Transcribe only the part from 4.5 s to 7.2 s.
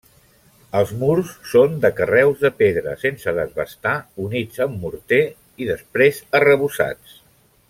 amb morter, després arrebossats.